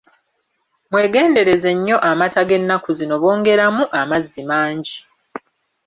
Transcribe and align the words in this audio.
Mwegendereze 0.91 1.69
nnyo 1.75 1.97
amata 2.09 2.41
g'ennaku 2.49 2.89
zino 2.97 3.15
bongeramu 3.21 3.83
amazzi 4.01 4.41
mangi. 4.49 4.97